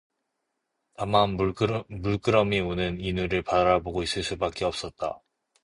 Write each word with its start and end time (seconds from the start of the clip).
다만 0.95 1.37
물끄러미 1.37 2.59
우는 2.61 2.99
인우를 2.99 3.43
바라보고 3.43 4.01
있을 4.01 4.23
수밖에 4.23 4.65
없었다. 4.65 5.21